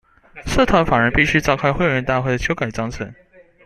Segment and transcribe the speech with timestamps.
[0.47, 3.13] 社團法人必須召開會員大會修改章程